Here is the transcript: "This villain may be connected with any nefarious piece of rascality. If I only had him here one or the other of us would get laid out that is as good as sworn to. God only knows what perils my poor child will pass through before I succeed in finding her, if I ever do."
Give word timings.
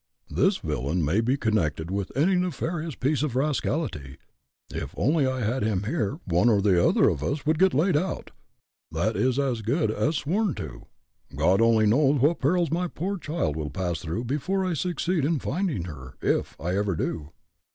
"This 0.31 0.57
villain 0.57 1.05
may 1.05 1.21
be 1.21 1.37
connected 1.37 1.91
with 1.91 2.11
any 2.17 2.33
nefarious 2.33 2.95
piece 2.95 3.21
of 3.21 3.35
rascality. 3.35 4.17
If 4.73 4.97
I 4.97 4.99
only 5.03 5.25
had 5.25 5.61
him 5.61 5.83
here 5.83 6.19
one 6.25 6.49
or 6.49 6.59
the 6.59 6.83
other 6.83 7.07
of 7.07 7.21
us 7.21 7.45
would 7.45 7.59
get 7.59 7.71
laid 7.75 7.95
out 7.95 8.31
that 8.91 9.15
is 9.15 9.37
as 9.37 9.61
good 9.61 9.91
as 9.91 10.15
sworn 10.17 10.55
to. 10.55 10.87
God 11.35 11.61
only 11.61 11.85
knows 11.85 12.19
what 12.19 12.39
perils 12.41 12.71
my 12.71 12.87
poor 12.87 13.19
child 13.19 13.55
will 13.55 13.69
pass 13.69 13.99
through 13.99 14.23
before 14.23 14.65
I 14.65 14.73
succeed 14.73 15.23
in 15.23 15.37
finding 15.37 15.83
her, 15.83 16.15
if 16.19 16.59
I 16.59 16.75
ever 16.75 16.95
do." 16.95 17.29